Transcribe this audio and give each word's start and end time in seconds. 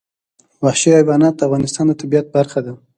وحشي 0.63 0.89
حیوانات 0.97 1.33
د 1.37 1.41
افغانستان 1.47 1.85
د 1.87 1.91
طبیعت 2.01 2.27
برخه 2.35 2.59
ده. 2.65 2.73